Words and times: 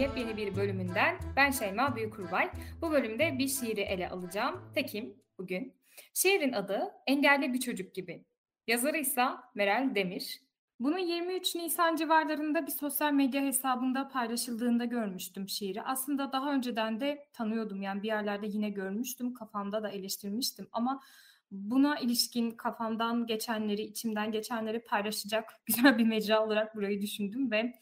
Yepyeni 0.00 0.36
bir 0.36 0.56
bölümünden 0.56 1.18
ben 1.36 1.50
Şeyma 1.50 1.96
Büyükurbay. 1.96 2.50
Bu 2.82 2.90
bölümde 2.90 3.38
bir 3.38 3.48
şiiri 3.48 3.80
ele 3.80 4.08
alacağım. 4.08 4.60
Tekim 4.74 5.14
bugün. 5.38 5.74
Şiirin 6.14 6.52
adı 6.52 6.90
Engelli 7.06 7.52
Bir 7.52 7.60
Çocuk 7.60 7.94
Gibi. 7.94 8.24
Yazarı 8.66 8.98
ise 8.98 9.26
Meral 9.54 9.94
Demir. 9.94 10.40
Bunu 10.80 10.98
23 10.98 11.54
Nisan 11.54 11.96
civarlarında 11.96 12.66
bir 12.66 12.72
sosyal 12.72 13.12
medya 13.12 13.42
hesabında 13.42 14.08
paylaşıldığında 14.08 14.84
görmüştüm 14.84 15.48
şiiri. 15.48 15.82
Aslında 15.82 16.32
daha 16.32 16.52
önceden 16.52 17.00
de 17.00 17.28
tanıyordum 17.32 17.82
yani 17.82 18.02
bir 18.02 18.08
yerlerde 18.08 18.46
yine 18.46 18.70
görmüştüm, 18.70 19.34
kafamda 19.34 19.82
da 19.82 19.88
eleştirmiştim 19.90 20.68
ama 20.72 21.02
buna 21.50 21.98
ilişkin 21.98 22.50
kafamdan 22.50 23.26
geçenleri, 23.26 23.82
içimden 23.82 24.32
geçenleri 24.32 24.84
paylaşacak 24.84 25.52
güzel 25.66 25.98
bir 25.98 26.06
mecra 26.06 26.44
olarak 26.46 26.76
burayı 26.76 27.02
düşündüm 27.02 27.50
ve 27.50 27.74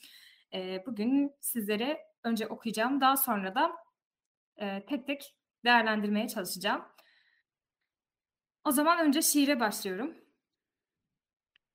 e, 0.55 0.83
bugün 0.87 1.33
sizlere 1.41 1.99
önce 2.25 2.47
okuyacağım, 2.47 3.01
daha 3.01 3.17
sonra 3.17 3.55
da 3.55 3.77
e, 4.57 4.87
tek 4.87 5.07
tek 5.07 5.37
değerlendirmeye 5.65 6.29
çalışacağım. 6.29 6.85
O 8.65 8.71
zaman 8.71 9.07
önce 9.07 9.23
şiire 9.23 9.61
başlıyorum. 9.61 10.15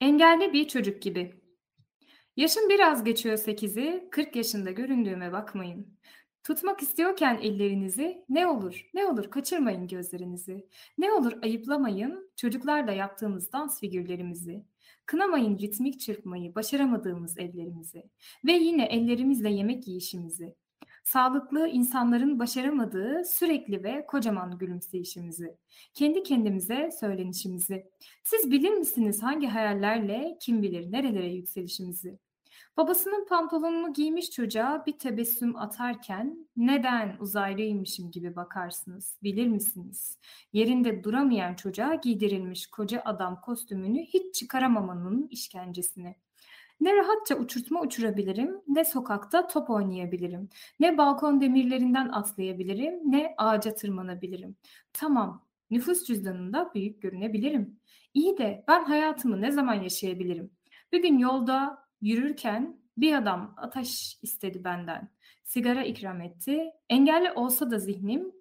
Engelli 0.01 0.53
bir 0.53 0.67
çocuk 0.67 1.01
gibi. 1.01 1.43
Yaşım 2.37 2.69
biraz 2.69 3.03
geçiyor 3.03 3.37
sekizi, 3.37 4.07
40 4.11 4.35
yaşında 4.35 4.71
göründüğüme 4.71 5.31
bakmayın. 5.31 5.99
Tutmak 6.43 6.81
istiyorken 6.81 7.39
ellerinizi 7.41 8.25
ne 8.29 8.47
olur 8.47 8.89
ne 8.93 9.05
olur 9.05 9.31
kaçırmayın 9.31 9.87
gözlerinizi. 9.87 10.69
Ne 10.97 11.11
olur 11.11 11.43
ayıplamayın 11.43 12.31
çocuklarla 12.35 12.91
yaptığımız 12.91 13.53
dans 13.53 13.79
figürlerimizi. 13.79 14.65
Kınamayın 15.05 15.57
ritmik 15.57 15.99
çırpmayı, 15.99 16.55
başaramadığımız 16.55 17.37
ellerimizi. 17.37 18.03
Ve 18.45 18.51
yine 18.51 18.85
ellerimizle 18.85 19.49
yemek 19.49 19.87
yiyişimizi. 19.87 20.55
Sağlıklı 21.03 21.67
insanların 21.67 22.39
başaramadığı 22.39 23.23
sürekli 23.25 23.83
ve 23.83 24.05
kocaman 24.05 24.57
gülümseyişimizi. 24.57 25.57
Kendi 25.93 26.23
kendimize 26.23 26.89
söylenişimizi. 26.99 27.85
Siz 28.23 28.51
bilir 28.51 28.69
misiniz 28.69 29.23
hangi 29.23 29.47
hayallerle 29.47 30.37
kim 30.41 30.61
bilir 30.61 30.91
nerelere 30.91 31.33
yükselişimizi? 31.33 32.19
Babasının 32.77 33.25
pantolonunu 33.25 33.93
giymiş 33.93 34.31
çocuğa 34.31 34.83
bir 34.85 34.99
tebessüm 34.99 35.55
atarken 35.55 36.47
neden 36.57 37.17
uzaylıymışım 37.19 38.11
gibi 38.11 38.35
bakarsınız 38.35 39.17
bilir 39.23 39.47
misiniz? 39.47 40.17
Yerinde 40.53 41.03
duramayan 41.03 41.53
çocuğa 41.55 41.95
giydirilmiş 41.95 42.67
koca 42.67 43.01
adam 43.05 43.41
kostümünü 43.41 44.01
hiç 44.01 44.35
çıkaramamanın 44.35 45.27
işkencesini. 45.27 46.15
Ne 46.81 46.95
rahatça 46.95 47.35
uçurtma 47.35 47.81
uçurabilirim, 47.81 48.61
ne 48.67 48.85
sokakta 48.85 49.47
top 49.47 49.69
oynayabilirim, 49.69 50.49
ne 50.79 50.97
balkon 50.97 51.41
demirlerinden 51.41 52.09
atlayabilirim, 52.09 53.11
ne 53.11 53.33
ağaca 53.37 53.75
tırmanabilirim. 53.75 54.55
Tamam, 54.93 55.45
nüfus 55.71 56.03
cüzdanında 56.03 56.71
büyük 56.75 57.01
görünebilirim. 57.01 57.79
İyi 58.13 58.37
de 58.37 58.63
ben 58.67 58.83
hayatımı 58.83 59.41
ne 59.41 59.51
zaman 59.51 59.73
yaşayabilirim? 59.73 60.51
Bir 60.91 61.01
gün 61.01 61.17
yolda 61.17 61.82
yürürken 62.03 62.77
bir 62.97 63.13
adam 63.13 63.53
ateş 63.57 64.19
istedi 64.21 64.63
benden. 64.63 65.09
Sigara 65.43 65.83
ikram 65.83 66.21
etti. 66.21 66.71
Engelli 66.89 67.31
olsa 67.31 67.71
da 67.71 67.79
zihnim 67.79 68.31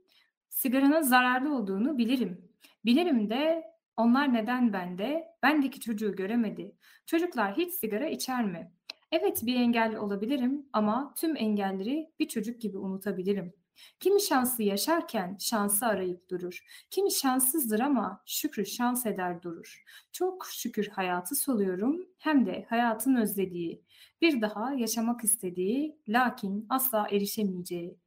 sigaranın 0.49 1.01
zararlı 1.03 1.57
olduğunu 1.57 1.99
bilirim. 1.99 2.49
Bilirim 2.85 3.31
de 3.31 3.65
onlar 3.97 4.35
neden 4.35 4.73
bende? 4.73 5.25
Bendeki 5.43 5.81
çocuğu 5.81 6.17
göremedi. 6.17 6.77
Çocuklar 7.07 7.57
hiç 7.57 7.75
sigara 7.75 8.07
içer 8.09 8.45
mi? 8.45 8.73
Evet 9.13 9.47
bir 9.47 9.55
engelli 9.55 9.99
olabilirim 9.99 10.67
ama 10.73 11.15
tüm 11.17 11.37
engelleri 11.37 12.11
bir 12.21 12.29
çocuk 12.29 12.61
gibi 12.61 12.79
unutabilirim. 12.79 13.55
Kimi 14.01 14.23
şanslı 14.23 14.65
yaşarken 14.65 15.37
şansı 15.41 15.87
arayıp 15.87 16.31
durur. 16.31 16.65
Kimi 16.91 17.13
şanssızdır 17.13 17.81
ama 17.81 18.23
şükrü 18.27 18.67
şans 18.67 19.07
eder 19.07 19.43
durur. 19.43 19.83
Çok 20.13 20.47
şükür 20.47 20.89
hayatı 20.89 21.35
soluyorum 21.35 22.07
hem 22.19 22.47
de 22.47 22.67
hayatın 22.69 23.15
özlediği, 23.15 23.83
bir 24.21 24.41
daha 24.43 24.73
yaşamak 24.73 25.25
istediği 25.25 25.99
lakin 26.09 26.67
asla 26.69 27.09
erişemeyeceği. 27.09 27.99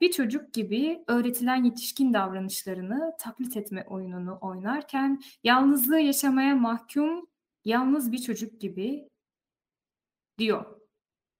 Bir 0.00 0.12
çocuk 0.12 0.52
gibi 0.52 1.04
öğretilen 1.06 1.64
yetişkin 1.64 2.14
davranışlarını 2.14 3.16
taklit 3.18 3.56
etme 3.56 3.84
oyununu 3.88 4.38
oynarken 4.40 5.22
yalnızlığı 5.44 6.00
yaşamaya 6.00 6.54
mahkum 6.54 7.28
yalnız 7.64 8.12
bir 8.12 8.18
çocuk 8.18 8.60
gibi 8.60 9.08
diyor 10.38 10.80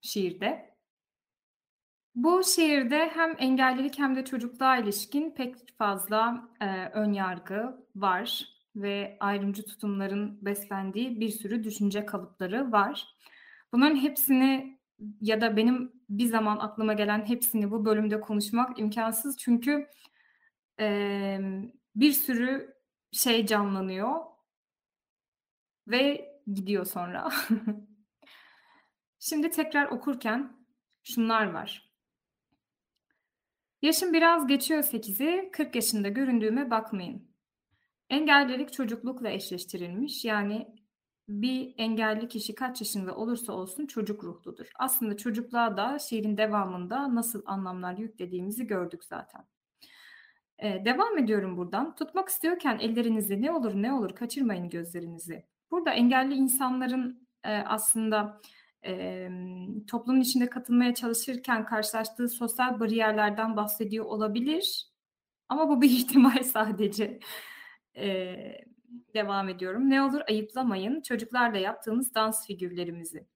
şiirde. 0.00 0.67
Bu 2.14 2.44
şiirde 2.44 3.08
hem 3.14 3.36
engellilik 3.38 3.98
hem 3.98 4.16
de 4.16 4.24
çocukluğa 4.24 4.76
ilişkin 4.76 5.30
pek 5.30 5.78
fazla 5.78 6.48
e, 6.60 6.66
ön 6.86 7.12
yargı 7.12 7.86
var 7.96 8.48
ve 8.76 9.16
ayrımcı 9.20 9.64
tutumların 9.64 10.38
beslendiği 10.44 11.20
bir 11.20 11.28
sürü 11.28 11.64
düşünce 11.64 12.06
kalıpları 12.06 12.72
var. 12.72 13.14
Bunların 13.72 13.96
hepsini 13.96 14.78
ya 15.20 15.40
da 15.40 15.56
benim 15.56 15.92
bir 16.08 16.26
zaman 16.26 16.58
aklıma 16.58 16.92
gelen 16.92 17.24
hepsini 17.24 17.70
bu 17.70 17.84
bölümde 17.84 18.20
konuşmak 18.20 18.78
imkansız 18.78 19.36
çünkü 19.38 19.86
e, 20.80 21.38
bir 21.96 22.12
sürü 22.12 22.74
şey 23.12 23.46
canlanıyor 23.46 24.14
ve 25.88 26.34
gidiyor 26.54 26.84
sonra. 26.84 27.30
Şimdi 29.18 29.50
tekrar 29.50 29.86
okurken 29.86 30.56
şunlar 31.02 31.52
var. 31.52 31.87
Yaşım 33.82 34.12
biraz 34.12 34.46
geçiyor 34.46 34.82
8'i, 34.82 35.50
40 35.52 35.74
yaşında 35.74 36.08
göründüğüme 36.08 36.70
bakmayın. 36.70 37.28
Engellilik 38.10 38.72
çocuklukla 38.72 39.30
eşleştirilmiş. 39.30 40.24
Yani 40.24 40.74
bir 41.28 41.74
engelli 41.78 42.28
kişi 42.28 42.54
kaç 42.54 42.80
yaşında 42.80 43.16
olursa 43.16 43.52
olsun 43.52 43.86
çocuk 43.86 44.24
ruhludur. 44.24 44.66
Aslında 44.78 45.16
çocukluğa 45.16 45.76
da 45.76 45.98
şiirin 45.98 46.36
devamında 46.36 47.14
nasıl 47.14 47.42
anlamlar 47.46 47.98
yüklediğimizi 47.98 48.66
gördük 48.66 49.04
zaten. 49.04 49.44
Ee, 50.62 50.84
devam 50.84 51.18
ediyorum 51.18 51.56
buradan. 51.56 51.94
Tutmak 51.94 52.28
istiyorken 52.28 52.78
ellerinizi 52.78 53.42
ne 53.42 53.52
olur 53.52 53.72
ne 53.74 53.92
olur 53.92 54.10
kaçırmayın 54.14 54.68
gözlerinizi. 54.68 55.46
Burada 55.70 55.90
engelli 55.90 56.34
insanların 56.34 57.28
e, 57.44 57.56
aslında 57.56 58.40
e, 58.88 59.28
toplumun 59.86 60.20
içinde 60.20 60.50
katılmaya 60.50 60.94
çalışırken 60.94 61.64
karşılaştığı 61.64 62.28
sosyal 62.28 62.80
bariyerlerden 62.80 63.56
bahsediyor 63.56 64.04
olabilir. 64.04 64.88
Ama 65.48 65.68
bu 65.68 65.82
bir 65.82 65.90
ihtimal 65.98 66.42
sadece. 66.42 67.20
E, 67.96 68.36
devam 69.14 69.48
ediyorum. 69.48 69.90
Ne 69.90 70.02
olur 70.02 70.20
ayıplamayın 70.28 71.00
çocuklarla 71.00 71.58
yaptığımız 71.58 72.14
dans 72.14 72.46
figürlerimizi. 72.46 73.26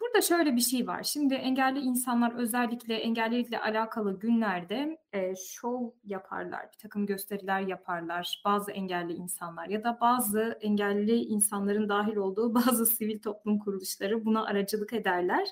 Burada 0.00 0.20
şöyle 0.20 0.56
bir 0.56 0.60
şey 0.60 0.86
var. 0.86 1.02
Şimdi 1.02 1.34
engelli 1.34 1.80
insanlar 1.80 2.34
özellikle 2.34 2.94
engellilikle 2.94 3.60
alakalı 3.60 4.18
günlerde 4.18 4.98
e, 5.12 5.34
şov 5.36 5.90
yaparlar, 6.04 6.72
bir 6.72 6.78
takım 6.78 7.06
gösteriler 7.06 7.60
yaparlar. 7.60 8.42
Bazı 8.44 8.72
engelli 8.72 9.12
insanlar 9.12 9.68
ya 9.68 9.84
da 9.84 9.98
bazı 10.00 10.58
engelli 10.60 11.16
insanların 11.16 11.88
dahil 11.88 12.16
olduğu 12.16 12.54
bazı 12.66 12.86
sivil 12.86 13.20
toplum 13.20 13.58
kuruluşları 13.58 14.24
buna 14.24 14.44
aracılık 14.44 14.92
ederler. 14.92 15.48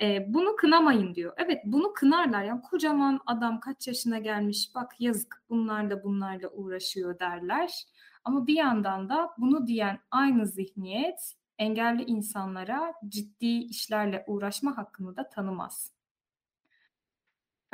E, 0.00 0.34
bunu 0.34 0.56
kınamayın 0.56 1.14
diyor. 1.14 1.32
Evet 1.36 1.62
bunu 1.64 1.92
kınarlar. 1.92 2.44
Yani 2.44 2.62
kocaman 2.62 3.20
adam 3.26 3.60
kaç 3.60 3.88
yaşına 3.88 4.18
gelmiş 4.18 4.70
bak 4.74 5.00
yazık 5.00 5.42
bunlarla 5.50 6.02
bunlarla 6.04 6.48
uğraşıyor 6.48 7.18
derler. 7.18 7.84
Ama 8.24 8.46
bir 8.46 8.54
yandan 8.54 9.08
da 9.08 9.30
bunu 9.38 9.66
diyen 9.66 9.98
aynı 10.10 10.46
zihniyet 10.46 11.37
engelli 11.58 12.04
insanlara 12.04 12.94
ciddi 13.08 13.58
işlerle 13.58 14.24
uğraşma 14.26 14.76
hakkını 14.76 15.16
da 15.16 15.28
tanımaz. 15.28 15.92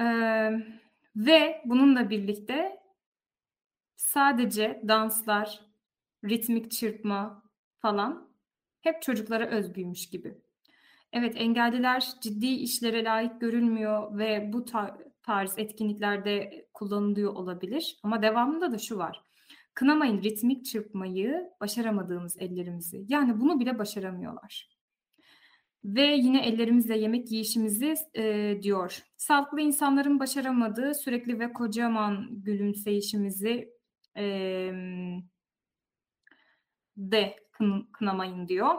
Ee, 0.01 0.51
ve 1.17 1.63
bununla 1.65 2.11
birlikte 2.11 2.81
sadece 3.97 4.83
danslar, 4.89 5.61
ritmik 6.25 6.71
çırpma 6.71 7.43
falan 7.79 8.29
hep 8.81 9.03
çocuklara 9.03 9.47
özgüymüş 9.47 10.11
gibi. 10.11 10.39
Evet, 11.13 11.35
engelliler 11.37 12.13
ciddi 12.21 12.47
işlere 12.47 13.05
layık 13.05 13.41
görülmüyor 13.41 14.19
ve 14.19 14.53
bu 14.53 14.65
tar 14.65 14.95
tarz 15.23 15.59
etkinliklerde 15.59 16.67
kullanılıyor 16.75 17.35
olabilir 17.35 17.99
ama 18.03 18.23
devamında 18.23 18.73
da 18.73 18.79
şu 18.79 18.99
var: 18.99 19.23
"Kınamayın 19.75 20.23
ritmik 20.23 20.65
çırpmayı, 20.67 21.50
başaramadığımız 21.61 22.37
ellerimizi." 22.38 23.05
Yani 23.09 23.41
bunu 23.41 23.61
bile 23.61 23.79
başaramıyorlar. 23.79 24.69
Ve 25.85 26.03
yine 26.03 26.47
ellerimizle 26.47 26.99
yemek 26.99 27.32
yiyişimizi 27.32 27.94
eee, 28.15 28.62
diyor. 28.62 29.03
"Sağlıklı 29.17 29.61
insanların 29.61 30.21
başaramadığı 30.21 30.94
sürekli 30.94 31.41
ve 31.41 31.53
kocaman 31.53 32.29
gülümseyişimizi, 32.31 33.71
emm" 34.15 35.23
"de 36.97 37.37
kın 37.53 37.88
kınamayın." 37.93 38.49
diyor. 38.49 38.75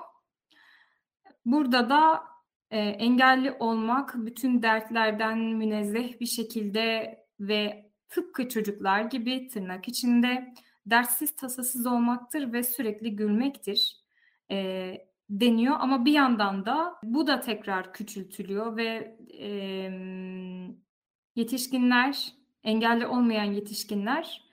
Burada 1.45 1.89
da, 1.89 2.23
eee, 2.71 2.79
engelli 2.79 3.51
olmak 3.51 4.13
bütün 4.17 4.61
dertlerden 4.63 5.39
münezzeh 5.39 6.19
bir 6.19 6.25
şekilde 6.25 7.17
ve 7.39 7.91
tıpkı 8.09 8.49
çocuklar 8.49 9.01
gibi 9.01 9.47
tırnak 9.47 9.87
içinde 9.87 10.53
dertsiz 10.85 11.35
tasasız 11.35 11.87
olmaktır 11.87 12.53
ve 12.53 12.63
sürekli 12.63 13.15
gülmektir, 13.15 13.97
eee, 14.49 15.09
deniyor 15.29 15.75
ama 15.79 16.05
bir 16.05 16.13
yandan 16.13 16.65
da 16.65 16.95
bu 17.03 17.27
da 17.27 17.39
tekrar 17.39 17.93
küçültülüyor 17.93 18.77
ve, 18.77 19.17
emm, 19.29 20.75
yetişkinler, 21.35 22.33
engelli 22.63 23.07
olmayan 23.07 23.53
yetişkinler 23.53 24.45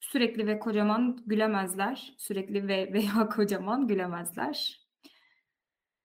sürekli 0.00 0.46
ve 0.46 0.58
kocaman 0.58 1.22
gülemezler. 1.26 2.14
Sürekli 2.18 2.68
ve 2.68 2.92
veya 2.92 3.28
kocaman 3.28 3.86
gülemezler. 3.88 4.80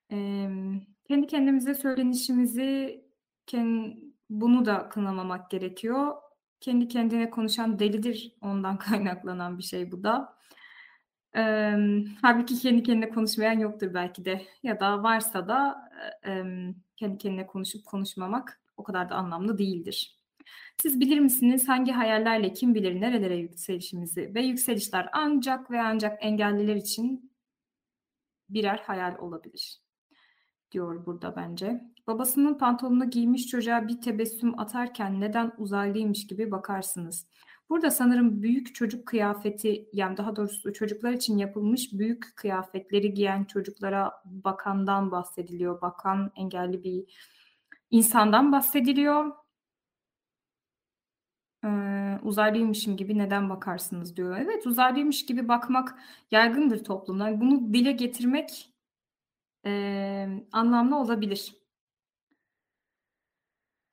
Emm, 0.09 0.81
kendi 1.07 1.27
kendimize 1.27 1.75
söylenişimizi 1.75 3.05
ken 3.47 3.97
bunu 4.29 4.65
da 4.65 4.89
kınamamak 4.89 5.49
gerekiyor. 5.51 6.13
Kendi 6.61 6.87
kendine 6.87 7.29
konuşan 7.29 7.79
delidir, 7.79 8.35
ondan 8.41 8.77
kaynaklanan 8.77 9.57
bir 9.57 9.63
şey 9.63 9.91
bu 9.91 10.03
da. 10.03 10.37
Emm, 11.33 12.05
hâlbuki 12.05 12.59
kendi 12.59 12.83
kendine 12.83 13.09
konuşmayan 13.09 13.59
yoktur 13.59 13.93
belki 13.93 14.25
de 14.25 14.41
ya 14.63 14.79
da 14.79 15.03
varsa 15.03 15.47
da, 15.47 15.89
emm, 16.23 16.75
kendi 16.97 17.17
kendine 17.17 17.47
konuşup 17.47 17.85
konuşmamak 17.85 18.61
o 18.77 18.83
kadar 18.83 19.09
da 19.09 19.15
anlamlı 19.15 19.57
değildir. 19.57 20.17
Siz 20.81 20.99
bilir 20.99 21.19
misiniz 21.19 21.69
hangi 21.69 21.91
hayallerle 21.91 22.53
kim 22.53 22.75
bilir 22.75 23.01
nerelere 23.01 23.35
yükselişimizi 23.35 24.35
ve 24.35 24.41
yükselişler 24.41 25.09
ancak 25.13 25.71
ve 25.71 25.81
ancak 25.81 26.23
engelliler 26.23 26.75
için 26.75 27.31
birer 28.49 28.77
hayal 28.77 29.17
olabilir, 29.17 29.80
diyor 30.71 31.05
burada 31.05 31.35
bence. 31.35 31.81
Babasının 32.07 32.53
pantolonunu 32.57 33.09
giymiş 33.09 33.47
çocuğa 33.47 33.87
bir 33.87 34.01
tebessüm 34.01 34.59
atarken 34.59 35.21
neden 35.21 35.51
uzaylıymış 35.57 36.27
gibi 36.27 36.51
bakarsınız. 36.51 37.27
Burada 37.69 37.91
sanırım 37.91 38.41
büyük 38.43 38.75
çocuk 38.75 39.05
kıyafeti, 39.07 39.89
yani 39.93 40.17
daha 40.17 40.35
doğrusu 40.35 40.73
çocuklar 40.73 41.11
için 41.11 41.37
yapılmış 41.37 41.93
büyük 41.93 42.35
kıyafetleri 42.35 43.13
giyen 43.13 43.43
çocuklara 43.43 44.11
bakandan 44.25 45.11
bahsediliyor. 45.11 45.81
Bakan 45.81 46.31
engelli 46.35 46.83
bir 46.83 47.03
insandan 47.91 48.51
bahsediliyor. 48.51 49.31
Eee, 51.63 52.19
"Uzaylıymışım 52.23 52.97
gibi 52.97 53.17
neden 53.17 53.49
bakarsınız?" 53.49 54.17
diyor. 54.17 54.37
Evet, 54.37 54.67
uzaylıymış 54.67 55.25
gibi 55.25 55.47
bakmak 55.47 55.95
yaygındır 56.31 56.83
toplumda. 56.83 57.41
Bunu 57.41 57.73
dile 57.73 57.91
getirmek, 57.91 58.70
emm, 59.63 60.43
anlamlı 60.51 60.97
olabilir. 60.97 61.55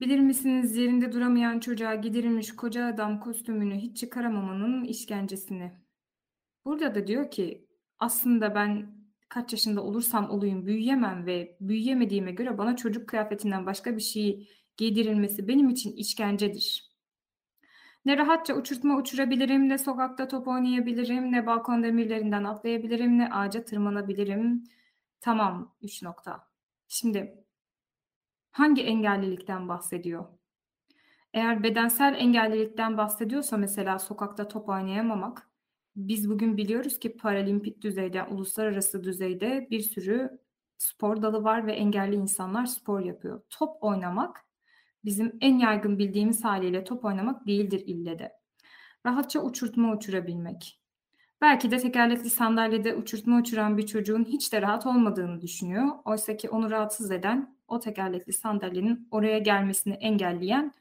Bilir 0.00 0.18
misiniz 0.20 0.76
yerinde 0.76 1.12
duramayan 1.12 1.60
çocuğa 1.60 1.94
giydirilmiş 1.94 2.56
koca 2.56 2.86
adam 2.86 3.20
kostümünü 3.20 3.74
hiç 3.74 3.96
çıkaramamanın 3.96 4.84
işkencesini? 4.84 5.72
Burada 6.64 6.94
da 6.94 7.06
diyor 7.06 7.30
ki, 7.30 7.68
aslında 7.98 8.54
ben 8.54 8.98
kaç 9.28 9.52
yaşında 9.52 9.82
olursam 9.82 10.30
olayım 10.30 10.66
büyüyemem 10.66 11.26
ve 11.26 11.56
büyüyemediğime 11.60 12.32
göre 12.32 12.58
bana 12.58 12.76
çocuk 12.76 13.08
kıyafetinden 13.08 13.66
başka 13.66 13.96
bir 13.96 14.02
şey 14.02 14.48
giydirilmesi 14.76 15.48
benim 15.48 15.68
için 15.68 15.92
işkencedir. 15.92 16.88
Ne 18.04 18.16
rahatça 18.16 18.54
uçurtma 18.54 18.96
uçurabilirim, 18.96 19.68
ne 19.68 19.78
sokakta 19.78 20.28
top 20.28 20.48
oynayabilirim, 20.48 21.32
ne 21.32 21.46
balkon 21.46 21.82
demirlerinden 21.82 22.44
atlayabilirim, 22.44 23.18
ne 23.18 23.30
ağaca 23.32 23.64
tırmanabilirim. 23.64 24.64
Tamam, 25.20 25.74
3 25.82 26.02
nokta. 26.02 26.48
Şimdi 26.88 27.44
hangi 28.52 28.82
engellilikten 28.82 29.68
bahsediyor? 29.68 30.24
Eğer 31.34 31.62
bedensel 31.62 32.14
engellilikten 32.18 32.96
bahsediyorsa 32.98 33.56
mesela 33.56 33.98
sokakta 33.98 34.48
top 34.48 34.68
oynayamamak, 34.68 35.50
biz 35.96 36.30
bugün 36.30 36.56
biliyoruz 36.56 36.98
ki 36.98 37.16
paralimpik 37.16 37.82
düzeyde, 37.82 38.22
uluslararası 38.24 39.04
düzeyde 39.04 39.68
bir 39.70 39.80
sürü 39.80 40.40
spor 40.78 41.22
dalı 41.22 41.44
var 41.44 41.66
ve 41.66 41.72
engelli 41.72 42.14
insanlar 42.16 42.66
spor 42.66 43.00
yapıyor. 43.00 43.42
Top 43.50 43.84
oynamak 43.84 44.44
bizim 45.04 45.38
en 45.40 45.58
yaygın 45.58 45.98
bildiğimiz 45.98 46.44
hâliyle 46.44 46.84
top 46.84 47.04
oynamak 47.04 47.46
değildir 47.46 47.82
ille 47.86 48.18
de. 48.18 48.32
Rahatça 49.06 49.40
uçurtma 49.42 49.92
uçurabilmek. 49.92 50.77
Belki 51.40 51.70
de 51.70 51.78
tekerlekli 51.78 52.30
sandalyede 52.30 52.94
uçurtma 52.94 53.38
uçuran 53.38 53.78
bir 53.78 53.86
çocuğun 53.86 54.24
hiç 54.24 54.52
de 54.52 54.62
rahat 54.62 54.86
olmadığını 54.86 55.40
düşünüyor. 55.42 55.86
Oysaki 56.04 56.50
onu 56.50 56.70
rahatsız 56.70 57.10
eden, 57.10 57.56
o 57.68 57.80
tekerlekli 57.80 58.32
sandalyenin 58.32 59.08
oraya 59.10 59.38
gelmesini 59.38 59.94
engelleyen, 59.94 60.72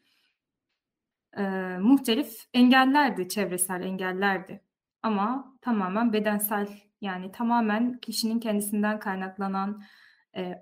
eee, 1.37 1.77
muhtelif 1.77 2.43
engellerdi, 2.53 3.29
çevresel 3.29 3.81
engellerdi. 3.81 4.63
Ama 5.03 5.53
tamamen 5.61 6.13
bedensel, 6.13 6.67
yani 7.01 7.31
tamamen 7.31 7.99
kişinin 7.99 8.39
kendisinden 8.39 8.99
kaynaklanan, 8.99 9.83
eee, 10.35 10.61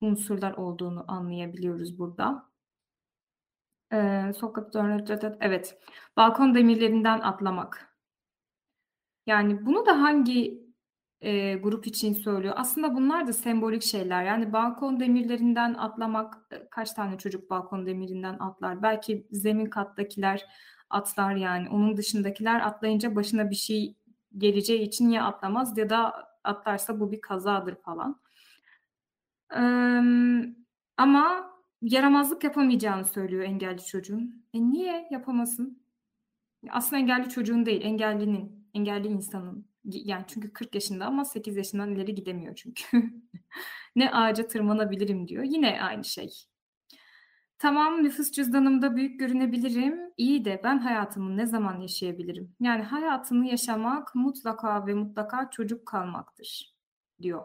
unsurlar 0.00 0.52
olduğunu 0.52 1.04
anlayabiliyoruz 1.08 1.98
burada. 1.98 2.50
Eee, 3.92 4.32
sokakta 4.32 4.78
Evet, 5.40 5.78
balkon 6.16 6.54
demirlerinden 6.54 7.20
atlamak. 7.20 7.91
Yani 9.26 9.66
bunu 9.66 9.86
da 9.86 10.02
hangi, 10.02 10.64
eee, 11.20 11.56
grup 11.56 11.86
için 11.86 12.14
söylüyor? 12.14 12.54
Aslında 12.56 12.94
bunlar 12.94 13.26
da 13.26 13.32
sembolik 13.32 13.82
şeyler. 13.82 14.24
Yani 14.24 14.52
balkon 14.52 15.00
demirlerinden 15.00 15.74
atlamak, 15.74 16.34
eee, 16.52 16.68
kaç 16.70 16.92
tane 16.92 17.18
çocuk 17.18 17.50
balkon 17.50 17.86
demirinden 17.86 18.38
atlar? 18.38 18.82
Belki 18.82 19.26
zemin 19.30 19.66
kattakiler 19.66 20.46
atlar 20.90 21.34
yani. 21.34 21.68
Onun 21.70 21.96
dışındakiler 21.96 22.60
atlayınca 22.60 23.16
başına 23.16 23.50
bir 23.50 23.54
şey 23.56 23.96
geleceği 24.38 24.82
için 24.82 25.10
ya 25.10 25.24
atlamaz 25.24 25.78
ya 25.78 25.90
da 25.90 26.12
atlarsa 26.44 27.00
bu 27.00 27.12
bir 27.12 27.20
kazadır 27.20 27.74
falan. 27.76 28.20
Emm, 29.56 30.54
ama 30.96 31.50
yaramazlık 31.82 32.44
yapamayacağını 32.44 33.04
söylüyor 33.04 33.42
engelli 33.44 33.84
çocuğun. 33.84 34.44
E, 34.54 34.60
niye 34.70 35.08
yapamasın? 35.10 35.82
Aslında 36.70 37.02
engelli 37.02 37.28
çocuğun 37.30 37.66
değil, 37.66 37.82
engellinin, 37.84 38.61
engelli 38.74 39.08
insanın. 39.08 39.66
Yani 39.84 40.24
çünkü 40.28 40.52
40 40.52 40.74
yaşında 40.74 41.06
ama 41.06 41.24
8 41.24 41.56
yaşından 41.56 41.92
ileri 41.94 42.14
gidemiyor 42.14 42.54
çünkü. 42.56 42.84
"Ne 43.96 44.10
ağaca 44.12 44.48
tırmanabilirim." 44.48 45.28
diyor. 45.28 45.44
Yine 45.44 45.82
aynı 45.82 46.04
şey. 46.04 46.30
"Tamam, 47.58 48.02
nüfus 48.04 48.32
cüzdanımda 48.32 48.96
büyük 48.96 49.20
görünebilirim. 49.20 50.00
İyi 50.16 50.44
de 50.44 50.60
ben 50.64 50.78
hayatımı 50.78 51.36
ne 51.36 51.46
zaman 51.46 51.80
yaşayabilirim?" 51.80 52.54
Yani 52.60 52.82
hayatını 52.82 53.46
yaşamak 53.46 54.14
mutlaka 54.14 54.86
ve 54.86 54.94
mutlaka 54.94 55.50
çocuk 55.50 55.86
kalmaktır, 55.86 56.74
diyor. 57.22 57.42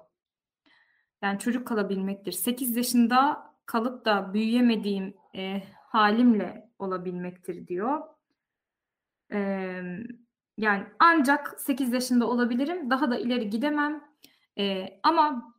Yani 1.21 1.39
çocuk 1.39 1.67
kalabilmektir. 1.67 2.31
8 2.31 2.75
yaşında 2.77 3.43
kalıp 3.65 4.05
da 4.05 4.33
büyüyemediğim, 4.33 5.13
eee, 5.33 5.63
hâlimle 5.89 6.69
olabilmektir, 6.79 7.67
diyor. 7.67 8.01
Emm, 9.29 10.03
yani 10.57 10.83
ancak 10.99 11.61
8 11.61 11.93
yaşında 11.93 12.27
olabilirim, 12.27 12.89
daha 12.89 13.11
da 13.11 13.17
ileri 13.17 13.49
gidemem. 13.49 14.03
Eee, 14.57 14.99
ama 15.03 15.53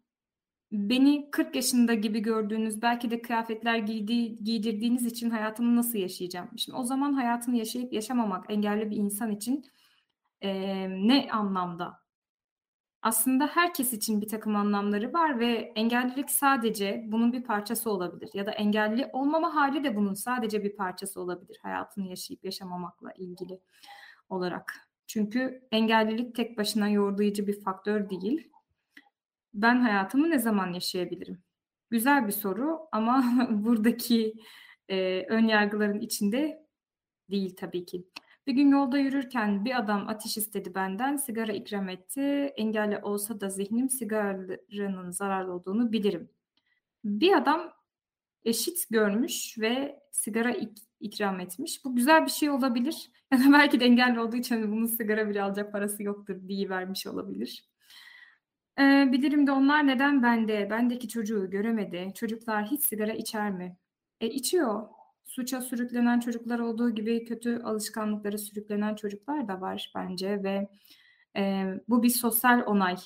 beni 0.72 1.30
40 1.32 1.56
yaşında 1.56 1.94
gibi 1.94 2.20
gördüğünüz, 2.20 2.82
belki 2.82 3.10
de 3.10 3.22
kıyafetler 3.22 3.76
giydiği 3.78 4.36
giydirdiğiniz 4.44 5.06
için 5.06 5.30
hayatımı 5.30 5.76
nasıl 5.76 5.98
yaşayacağım? 5.98 6.48
Şimdi 6.58 6.78
o 6.78 6.84
zaman 6.84 7.12
hayatını 7.12 7.56
yaşayıp 7.56 7.92
yaşamamak 7.92 8.44
engelli 8.50 8.90
bir 8.90 8.96
insan 8.96 9.30
için, 9.32 9.64
emm, 10.40 11.08
ne 11.08 11.28
anlamda? 11.32 12.00
Aslında 13.02 13.46
herkes 13.46 13.92
için 13.92 14.20
birtakım 14.20 14.56
anlamları 14.56 15.12
var 15.12 15.38
ve 15.40 15.72
engellilik 15.76 16.30
sadece 16.30 17.04
bunun 17.08 17.32
bir 17.32 17.44
parçası 17.44 17.90
olabilir 17.90 18.30
ya 18.34 18.46
da 18.46 18.50
engelli 18.50 19.10
olmama 19.12 19.54
hâli 19.54 19.84
de 19.84 19.96
bunun 19.96 20.14
sadece 20.14 20.64
bir 20.64 20.76
parçası 20.76 21.20
olabilir 21.20 21.58
hayatını 21.62 22.06
yaşayıp 22.08 22.44
yaşamamakla 22.44 23.12
ilgili 23.12 23.60
olarak. 24.28 24.87
Çünkü 25.08 25.62
engellilik 25.72 26.34
tek 26.34 26.58
başına 26.58 26.88
yorgulayıcı 26.88 27.46
bir 27.46 27.60
faktör 27.62 28.10
değil. 28.10 28.50
Ben 29.54 29.80
hayatımı 29.80 30.30
ne 30.30 30.38
zaman 30.38 30.72
yaşayabilirim? 30.72 31.42
Güzel 31.90 32.26
bir 32.26 32.32
soru 32.32 32.78
ama 32.92 33.24
buradaki, 33.50 34.34
eee, 34.88 35.26
ön 35.28 35.46
yargıların 35.46 36.00
içinde 36.00 36.66
değil 37.30 37.56
tabii 37.56 37.86
ki. 37.86 38.04
Bir 38.46 38.52
gün 38.52 38.70
yolda 38.70 38.98
yürürken 38.98 39.64
bir 39.64 39.78
adam 39.78 40.08
ateş 40.08 40.36
istedi 40.36 40.74
benden, 40.74 41.16
sigara 41.16 41.52
ikram 41.52 41.88
etti. 41.88 42.20
Engelli 42.56 42.98
olsa 42.98 43.40
da 43.40 43.48
zihnim 43.50 43.90
sigaranın 43.90 45.10
zararlı 45.10 45.52
olduğunu 45.52 45.92
bilirim. 45.92 46.30
Bir 47.04 47.36
adam 47.36 47.72
eşit 48.44 48.90
görmüş 48.90 49.58
ve 49.58 50.00
sigara 50.12 50.50
ik 50.50 50.87
ikram 51.00 51.40
etmiş. 51.40 51.84
Bu 51.84 51.96
güzel 51.96 52.24
bir 52.26 52.30
şey 52.30 52.50
olabilir 52.50 53.10
ya 53.32 53.38
da 53.38 53.52
belki 53.52 53.80
de 53.80 53.84
engelli 53.84 54.20
olduğu 54.20 54.36
için, 54.36 54.54
hani, 54.54 54.72
bunun 54.72 54.86
sigara 54.86 55.28
bile 55.28 55.42
alacak 55.42 55.72
parası 55.72 56.02
yoktur 56.02 56.36
deyivermiş 56.48 57.06
olabilir. 57.06 57.64
Eee, 58.78 59.08
bilirim 59.12 59.46
de 59.46 59.52
onlar 59.52 59.86
neden 59.86 60.22
bende, 60.22 60.70
bendeki 60.70 61.08
çocuğu 61.08 61.50
göremedi? 61.50 62.12
Çocuklar 62.14 62.66
hiç 62.66 62.82
sigara 62.84 63.12
içer 63.12 63.50
mi? 63.50 63.76
E, 64.20 64.26
içiyor. 64.28 64.88
Suça 65.24 65.60
sürüklenen 65.60 66.20
çocuklar 66.20 66.58
olduğu 66.58 66.90
gibi 66.90 67.24
kötü 67.24 67.62
alışkanlıklara 67.64 68.38
sürüklenen 68.38 68.94
çocuklar 68.94 69.48
da 69.48 69.60
var 69.60 69.92
bence 69.94 70.42
ve, 70.42 70.68
eee, 71.36 71.80
bu 71.88 72.02
bir 72.02 72.10
sosyal 72.10 72.62
onay. 72.66 72.96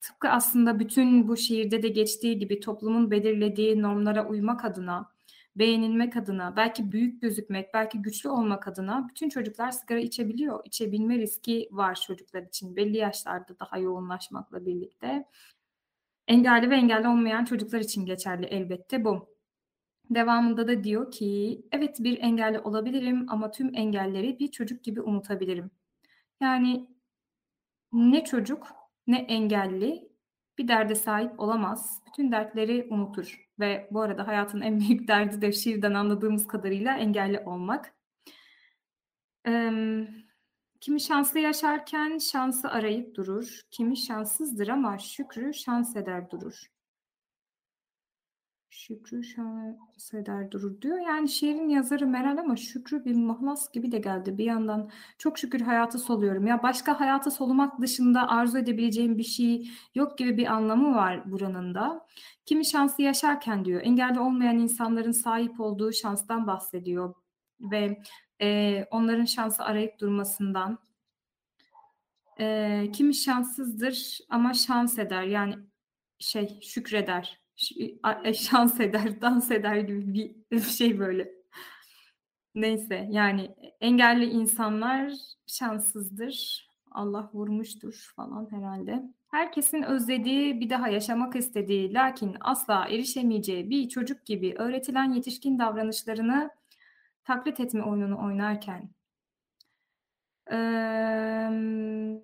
Tıpkı 0.00 0.28
aslında 0.28 0.78
bütün 0.80 1.28
bu 1.28 1.36
şiirde 1.36 1.82
de 1.82 1.88
geçtiği 1.88 2.38
gibi 2.38 2.60
toplumun 2.60 3.10
belirlediği 3.10 3.82
normlara 3.82 4.28
uymak 4.28 4.64
adına, 4.64 5.12
beğenilmek 5.58 6.16
adına, 6.16 6.56
belki 6.56 6.92
büyük 6.92 7.22
gözükmek, 7.22 7.74
belki 7.74 8.02
güçlü 8.02 8.28
olmak 8.28 8.68
adına 8.68 9.08
bütün 9.08 9.28
çocuklar 9.28 9.70
sigara 9.70 9.98
içebiliyor. 10.00 10.60
İçebilme 10.64 11.18
riski 11.18 11.68
var 11.72 11.94
çocuklar 12.06 12.42
için 12.42 12.76
belli 12.76 12.96
yaşlarda 12.96 13.58
daha 13.58 13.78
yoğunlaşmakla 13.78 14.66
birlikte. 14.66 15.24
Engelli 16.28 16.70
ve 16.70 16.76
engelli 16.76 17.08
olmayan 17.08 17.44
çocuklar 17.44 17.80
için 17.80 18.06
geçerli 18.06 18.46
elbette 18.46 19.04
bu. 19.04 19.28
Devamında 20.10 20.68
da 20.68 20.84
diyor 20.84 21.10
ki, 21.10 21.62
"Evet, 21.72 21.96
bir 22.00 22.18
engelli 22.18 22.58
olabilirim 22.60 23.26
ama 23.28 23.50
tüm 23.50 23.74
engelleri 23.74 24.38
bir 24.38 24.48
çocuk 24.50 24.84
gibi 24.84 25.00
unutabilirim." 25.02 25.70
Yani 26.40 26.88
ne 27.92 28.24
çocuk 28.24 28.68
ne 29.06 29.18
engelli 29.18 30.08
bir 30.58 30.68
derde 30.68 30.94
sahip 30.94 31.40
olamaz. 31.40 32.02
Bütün 32.06 32.32
dertleri 32.32 32.86
unutur 32.90 33.48
ve 33.58 33.88
bu 33.90 34.00
arada 34.00 34.26
hayatın 34.26 34.60
en 34.60 34.80
büyük 34.80 35.08
derdi 35.08 35.42
de 35.42 35.52
şiirden 35.52 35.94
anladığımız 35.94 36.46
kadarıyla 36.46 36.96
engelli 36.96 37.40
olmak. 37.40 37.94
Kimi 40.80 41.00
şanslı 41.00 41.40
yaşarken 41.40 42.18
şansı 42.18 42.70
arayıp 42.70 43.14
durur, 43.14 43.60
kimi 43.70 43.96
şanssızdır 43.96 44.68
ama 44.68 44.98
şükrü 44.98 45.54
şans 45.54 45.96
eder 45.96 46.30
durur. 46.30 46.77
Şükrü 48.70 49.24
şans 49.24 50.14
eder 50.14 50.50
durur 50.50 50.80
diyor. 50.82 50.98
Yani 50.98 51.28
şiirin 51.28 51.68
yazarı 51.68 52.06
Meral 52.06 52.38
ama 52.38 52.56
Şükrü 52.56 53.04
bir 53.04 53.14
mahlas 53.14 53.72
gibi 53.72 53.92
de 53.92 53.98
geldi 53.98 54.38
bir 54.38 54.44
yandan. 54.44 54.90
Çok 55.18 55.38
şükür 55.38 55.60
hayatı 55.60 55.98
soluyorum. 55.98 56.46
Ya 56.46 56.62
başka 56.62 57.00
hayatı 57.00 57.30
solumak 57.30 57.80
dışında 57.80 58.28
arzu 58.28 58.58
edebileceğim 58.58 59.18
bir 59.18 59.22
şey 59.24 59.70
yok 59.94 60.18
gibi 60.18 60.36
bir 60.36 60.46
anlamı 60.46 60.94
var 60.94 61.30
buranın 61.30 61.74
da. 61.74 62.06
Kimi 62.46 62.66
şanslı 62.66 63.04
yaşarken 63.04 63.64
diyor, 63.64 63.80
engelli 63.84 64.20
olmayan 64.20 64.58
insanların 64.58 65.12
sahip 65.12 65.60
olduğu 65.60 65.92
şanstan 65.92 66.46
bahsediyor 66.46 67.14
ve, 67.60 68.02
eee, 68.40 68.88
onların 68.90 69.24
şansı 69.24 69.64
arayıp 69.64 70.00
durmasından. 70.00 70.78
Eee, 72.40 72.90
kimi 72.92 73.14
şanssızdır 73.14 74.18
ama 74.28 74.54
şans 74.54 74.98
eder 74.98 75.22
yani 75.22 75.54
şey 76.18 76.60
şükreder. 76.62 77.40
A 78.02 78.12
eee, 78.24 78.34
şans 78.34 78.80
eder, 78.80 79.20
dans 79.20 79.50
eder 79.50 79.76
gibi 79.76 80.36
bir 80.50 80.60
şey 80.60 80.98
böyle. 80.98 81.32
Neyse, 82.54 83.08
yani 83.10 83.42
e 83.42 83.76
engelli 83.86 84.24
insanlar 84.24 85.12
şanssızdır, 85.46 86.68
Allah 86.90 87.30
vurmuştur 87.34 88.12
falan 88.16 88.52
herhâlde. 88.52 89.02
Herkesin 89.30 89.82
özlediği, 89.82 90.60
bir 90.60 90.70
daha 90.70 90.88
yaşamak 90.88 91.36
istediği 91.36 91.94
lakin 91.94 92.36
asla 92.40 92.86
erişemeyeceği 92.88 93.70
bir 93.70 93.88
çocuk 93.88 94.26
gibi 94.26 94.54
öğretilen 94.58 95.12
yetişkin 95.12 95.58
davranışlarını 95.58 96.50
taklit 97.24 97.60
etme 97.60 97.82
oyununu 97.84 98.24
oynarken 98.26 98.90
Emm, 100.46 102.20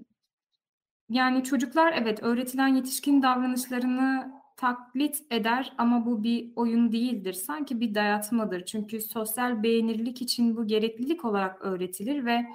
yani 1.09 1.45
çocuklar 1.45 1.93
evet, 1.93 2.23
öğretilen 2.23 2.69
yetişkin 2.69 3.23
davranışlarını 3.23 4.33
taklit 4.65 5.17
eder 5.31 5.73
ama 5.79 6.07
bu 6.07 6.23
bir 6.23 6.53
oyun 6.57 6.93
değildir. 6.93 7.33
Sanki 7.33 7.81
bir 7.81 7.95
dayatmadır. 7.95 8.65
Çünkü 8.65 9.01
sosyal 9.01 9.63
beğenilirlik 9.63 10.23
için 10.23 10.57
bu 10.57 10.67
gereklilik 10.67 11.25
olarak 11.25 11.63
öğretilir 11.63 12.25
ve, 12.27 12.47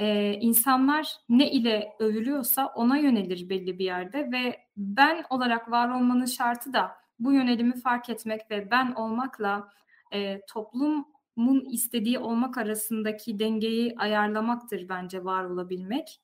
eee, 0.00 0.38
insanlar 0.42 1.12
ne 1.28 1.50
ile 1.52 1.92
övülüyorsa 1.98 2.66
ona 2.76 2.96
yönelir 2.98 3.48
belli 3.48 3.78
bir 3.78 3.84
yerde 3.84 4.32
ve 4.32 4.56
ben 4.76 5.24
olarak 5.30 5.70
var 5.70 5.88
olmanın 5.88 6.24
şartı 6.26 6.72
da 6.72 6.90
bu 7.18 7.32
yönelimi 7.32 7.80
fark 7.80 8.10
etmek 8.10 8.50
ve 8.50 8.70
ben 8.70 8.92
olmakla, 8.92 9.68
eee, 10.12 10.40
toplumun 10.48 11.70
istediği 11.72 12.18
olmak 12.18 12.58
arasındaki 12.58 13.38
dengeyi 13.38 13.94
ayarlamaktır 13.98 14.88
bence 14.88 15.24
var 15.24 15.44
olabilmek. 15.44 16.20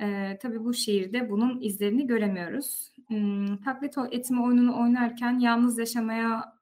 Eee, 0.00 0.38
tabii 0.42 0.64
bu 0.64 0.74
şiirde 0.74 1.30
bunun 1.30 1.60
izlerini 1.60 2.06
göremiyoruz. 2.06 2.92
Imm, 3.10 3.56
taklit 3.64 3.94
etme 4.10 4.42
oyununu 4.42 4.80
oynarken 4.80 5.38
yalnız 5.38 5.78
yaşamaya 5.78 6.52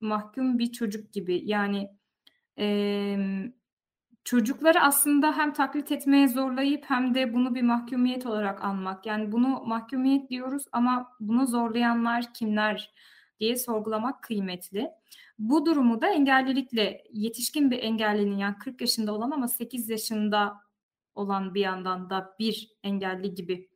mahkum 0.00 0.58
bir 0.58 0.72
çocuk 0.72 1.12
gibi. 1.12 1.42
Yani, 1.44 1.90
emm, 2.56 3.52
çocukları 4.24 4.80
aslında 4.82 5.36
hem 5.38 5.52
taklit 5.52 5.92
etmeye 5.92 6.28
zorlayıp 6.28 6.84
hem 6.88 7.14
de 7.14 7.34
bunu 7.34 7.54
bir 7.54 7.62
mahkumiyet 7.62 8.26
olarak 8.26 8.64
anmak. 8.64 9.06
Yani 9.06 9.32
bunu 9.32 9.64
mahkumiyet 9.66 10.30
diyoruz 10.30 10.64
ama 10.72 11.12
bunu 11.20 11.46
zorlayanlar 11.46 12.34
kimler 12.34 12.92
diye 13.40 13.56
sorgulamak 13.56 14.22
kıymetli. 14.22 14.90
Bu 15.38 15.66
durumu 15.66 16.00
da 16.02 16.08
engellilikle, 16.08 17.04
yetişkin 17.12 17.70
bir 17.70 17.78
engellinin 17.82 18.38
yani 18.38 18.58
40 18.58 18.80
yaşında 18.80 19.12
olan 19.14 19.30
ama 19.30 19.48
8 19.48 19.88
yaşında 19.90 20.54
olan 21.14 21.54
bir 21.54 21.60
yandan 21.60 22.10
da 22.10 22.36
bir 22.40 22.70
engelli 22.84 23.34
gibi 23.34 23.68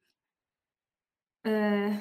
Eee 1.44 2.00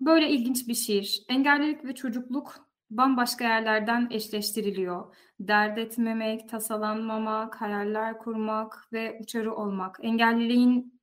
Böyle 0.00 0.30
ilginç 0.30 0.68
bir 0.68 0.74
şiir. 0.74 1.22
Engellilik 1.28 1.84
ve 1.84 1.94
çocukluk 1.94 2.54
bambaşka 2.90 3.44
yerlerden 3.44 4.08
eşleştiriliyor. 4.10 5.14
Dert 5.40 5.78
etmemek, 5.78 6.48
tasalanmamak, 6.48 7.60
hayaller 7.60 8.18
kurmak 8.18 8.88
ve 8.92 9.18
uçarı 9.22 9.54
olmak. 9.54 9.98
Engelliliğin 10.02 11.00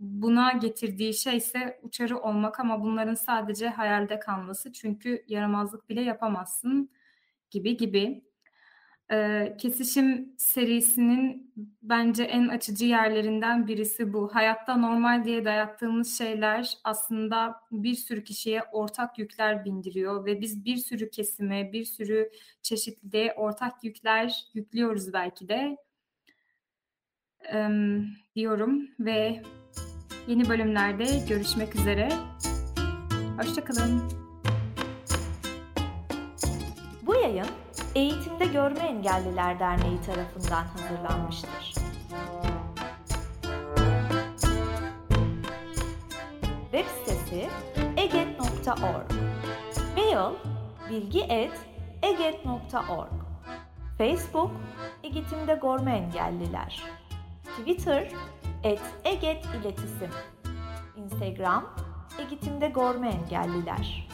buna 0.00 0.52
getirdiği 0.52 1.14
şeyse 1.14 1.80
uçarı 1.82 2.18
olmak 2.18 2.60
ama 2.60 2.82
bunların 2.82 3.14
sadece 3.14 3.68
hayalde 3.68 4.18
kalması. 4.18 4.72
Çünkü 4.72 5.24
yaramazlık 5.28 5.88
bile 5.88 6.02
yapamazsın 6.02 6.90
gibi 7.50 7.76
gibi. 7.76 8.27
Kesişim 9.58 10.32
serisinin 10.36 11.52
bence 11.82 12.22
en 12.22 12.48
açıcı 12.48 12.86
yerlerinden 12.86 13.66
birisi 13.66 14.12
bu. 14.12 14.34
Hayatta 14.34 14.76
normal 14.76 15.24
diye 15.24 15.44
dayattığımız 15.44 16.18
şeyler 16.18 16.78
aslında 16.84 17.60
bir 17.70 17.94
sürü 17.94 18.24
kişiye 18.24 18.62
ortak 18.72 19.18
yükler 19.18 19.64
bindiriyor 19.64 20.24
ve 20.24 20.40
biz 20.40 20.64
bir 20.64 20.76
sürü 20.76 21.10
kesime, 21.10 21.72
bir 21.72 21.84
sürü 21.84 22.30
çeşitliliğe 22.62 23.34
ortak 23.34 23.84
yükler 23.84 24.44
yüklüyoruz 24.54 25.12
belki 25.12 25.48
de. 25.48 25.76
Diyorum 28.36 28.88
ve 29.00 29.42
yeni 30.26 30.48
bölümlerde 30.48 31.04
görüşmek 31.28 31.76
üzere. 31.76 32.08
Hoşça 33.38 33.64
Eğitimde 37.98 38.46
Görme 38.46 38.80
Engelliler 38.80 39.58
Derneği 39.58 40.00
tarafından 40.00 40.64
hazırlanmıştır. 40.64 41.74
Web 46.72 46.86
sitesi 46.86 47.48
eget.org 47.96 49.12
Mail 49.96 50.34
bilgi@eget.org 50.90 53.12
Facebook 53.98 54.50
Eğitimde 55.02 55.58
Görme 55.62 55.96
Engelliler. 55.96 56.82
Twitter 57.44 58.12
et 58.64 58.82
Eget 59.04 59.46
İletisim. 59.46 60.10
Instagram 60.96 61.74
Eğitimde 62.18 62.68
Görme 62.68 63.08
Engelliler 63.08 64.07